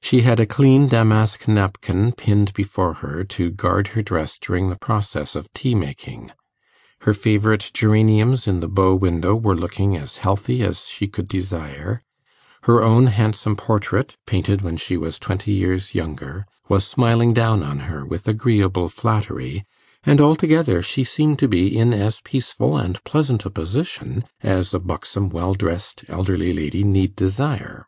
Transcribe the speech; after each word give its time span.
She 0.00 0.22
had 0.22 0.40
a 0.40 0.46
clean 0.46 0.86
damask 0.86 1.46
napkin 1.46 2.12
pinned 2.12 2.54
before 2.54 2.94
her 3.04 3.24
to 3.24 3.50
guard 3.50 3.88
her 3.88 4.00
dress 4.00 4.38
during 4.38 4.70
the 4.70 4.74
process 4.78 5.36
of 5.36 5.52
tea 5.52 5.74
making; 5.74 6.32
her 7.02 7.12
favourite 7.12 7.70
geraniums 7.74 8.46
in 8.46 8.60
the 8.60 8.68
bow 8.68 8.94
window 8.94 9.34
were 9.34 9.54
looking 9.54 9.98
as 9.98 10.16
healthy 10.16 10.62
as 10.62 10.86
she 10.88 11.06
could 11.08 11.28
desire; 11.28 12.02
her 12.62 12.82
own 12.82 13.08
handsome 13.08 13.54
portrait, 13.54 14.16
painted 14.24 14.62
when 14.62 14.78
she 14.78 14.96
was 14.96 15.18
twenty 15.18 15.52
years 15.52 15.94
younger, 15.94 16.46
was 16.70 16.86
smiling 16.86 17.34
down 17.34 17.62
on 17.62 17.80
her 17.80 18.06
with 18.06 18.26
agreeable 18.26 18.88
flattery; 18.88 19.66
and 20.04 20.22
altogether 20.22 20.80
she 20.80 21.04
seemed 21.04 21.38
to 21.38 21.48
be 21.48 21.76
in 21.76 21.92
as 21.92 22.22
peaceful 22.22 22.78
and 22.78 23.04
pleasant 23.04 23.44
a 23.44 23.50
position 23.50 24.24
as 24.42 24.72
a 24.72 24.78
buxom, 24.78 25.28
well 25.28 25.52
drest 25.52 26.02
elderly 26.08 26.54
lady 26.54 26.82
need 26.82 27.14
desire. 27.14 27.86